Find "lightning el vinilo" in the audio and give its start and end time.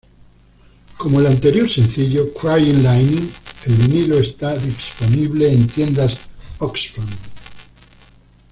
2.81-4.17